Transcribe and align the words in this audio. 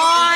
Oh! 0.00 0.27